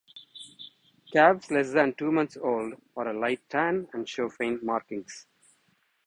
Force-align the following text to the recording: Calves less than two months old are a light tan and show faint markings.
Calves 1.13 1.51
less 1.51 1.73
than 1.73 1.93
two 1.93 2.11
months 2.11 2.35
old 2.35 2.73
are 2.97 3.09
a 3.09 3.13
light 3.13 3.39
tan 3.47 3.87
and 3.93 4.09
show 4.09 4.27
faint 4.29 4.63
markings. 4.63 5.27